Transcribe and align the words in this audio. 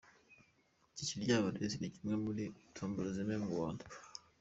Iki 0.91 1.03
Kiryabarezi 1.09 1.75
ni 1.77 1.87
imwe 1.97 2.15
muri 2.25 2.43
tombola 2.75 3.09
zeweme 3.15 3.35
mu 3.43 3.49
Rwanda. 3.55 3.83